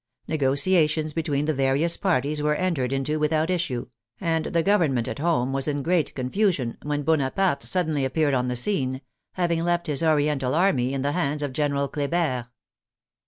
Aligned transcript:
Negotiations 0.27 1.13
between 1.13 1.45
the 1.45 1.53
various 1.53 1.95
parties 1.95 2.41
were 2.41 2.55
entered 2.55 2.91
into 2.91 3.19
without 3.19 3.51
issue, 3.51 3.85
and 4.19 4.45
the 4.47 4.63
government 4.63 5.07
at 5.07 5.19
home 5.19 5.53
was 5.53 5.67
in 5.67 5.83
g 5.83 5.89
reat 5.91 6.15
confusion, 6.15 6.75
when 6.81 7.03
Bonaparte 7.03 7.61
suddenly 7.61 8.03
ap 8.03 8.15
peared 8.15 8.33
on 8.33 8.47
the 8.47 8.55
scene, 8.55 9.01
having 9.33 9.63
left 9.63 9.85
his 9.85 10.01
Oriental 10.01 10.55
army 10.55 10.91
in 10.91 11.03
the 11.03 11.11
hands 11.11 11.43
of 11.43 11.53
General 11.53 11.87
Kleber. 11.87 12.47